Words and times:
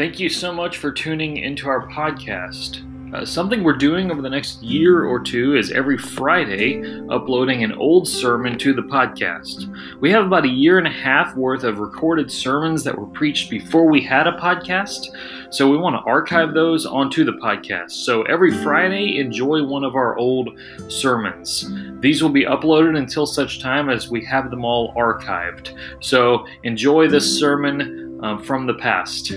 thank 0.00 0.18
you 0.18 0.30
so 0.30 0.50
much 0.50 0.78
for 0.78 0.90
tuning 0.90 1.36
into 1.36 1.68
our 1.68 1.86
podcast. 1.90 2.86
Uh, 3.14 3.22
something 3.22 3.62
we're 3.62 3.76
doing 3.76 4.10
over 4.10 4.22
the 4.22 4.30
next 4.30 4.62
year 4.62 5.04
or 5.04 5.20
two 5.20 5.54
is 5.54 5.70
every 5.72 5.98
Friday 5.98 6.82
uploading 7.10 7.62
an 7.64 7.72
old 7.72 8.08
sermon 8.08 8.56
to 8.58 8.72
the 8.72 8.80
podcast. 8.84 9.66
We 10.00 10.10
have 10.10 10.24
about 10.24 10.46
a 10.46 10.48
year 10.48 10.78
and 10.78 10.86
a 10.86 10.90
half 10.90 11.36
worth 11.36 11.64
of 11.64 11.80
recorded 11.80 12.32
sermons 12.32 12.82
that 12.84 12.96
were 12.98 13.08
preached 13.08 13.50
before 13.50 13.90
we 13.90 14.00
had 14.00 14.26
a 14.26 14.32
podcast, 14.38 15.06
so 15.54 15.70
we 15.70 15.76
want 15.76 15.96
to 15.96 16.10
archive 16.10 16.54
those 16.54 16.86
onto 16.86 17.22
the 17.22 17.34
podcast. 17.34 17.90
So 17.90 18.22
every 18.22 18.52
Friday, 18.62 19.18
enjoy 19.18 19.62
one 19.64 19.84
of 19.84 19.96
our 19.96 20.16
old 20.16 20.58
sermons. 20.88 21.70
These 22.00 22.22
will 22.22 22.30
be 22.30 22.46
uploaded 22.46 22.96
until 22.96 23.26
such 23.26 23.60
time 23.60 23.90
as 23.90 24.10
we 24.10 24.24
have 24.24 24.48
them 24.48 24.64
all 24.64 24.94
archived. 24.94 25.76
So 26.02 26.46
enjoy 26.62 27.06
this 27.08 27.38
sermon 27.38 28.18
um, 28.24 28.42
from 28.42 28.64
the 28.66 28.72
past. 28.76 29.34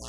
ご 0.00 0.08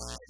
lives. 0.00 0.29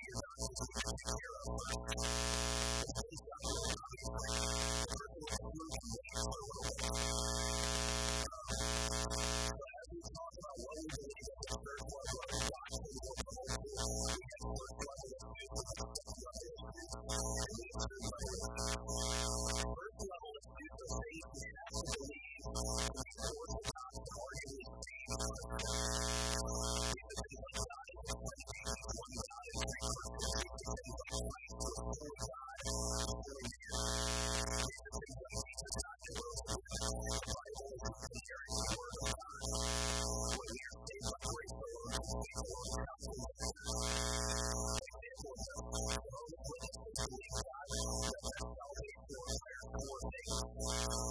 Thanks. 50.01 51.10